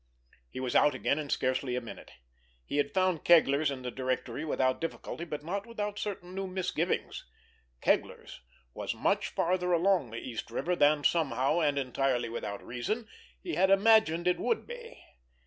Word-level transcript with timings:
He 0.49 0.59
was 0.59 0.75
out 0.75 0.95
again 0.95 1.19
in 1.19 1.29
scarcely 1.29 1.75
a 1.75 1.79
minute. 1.79 2.09
He 2.65 2.77
had 2.77 2.91
found 2.91 3.23
Kegler's 3.23 3.69
in 3.69 3.83
the 3.83 3.91
directory 3.91 4.43
without 4.43 4.81
difficulty, 4.81 5.25
but 5.25 5.43
not 5.43 5.67
without 5.67 5.99
certain 5.99 6.33
new 6.33 6.47
misgivings. 6.47 7.23
Kegler's 7.83 8.41
was 8.73 8.95
much 8.95 9.27
farther 9.27 9.71
along 9.73 10.09
the 10.09 10.17
East 10.17 10.49
River 10.49 10.75
than, 10.75 11.03
somehow, 11.03 11.59
and 11.59 11.77
entirely 11.77 12.29
without 12.29 12.65
reason, 12.65 13.07
he 13.43 13.53
had 13.53 13.69
imagined 13.69 14.27
it 14.27 14.39
would 14.39 14.65
be. 14.65 15.03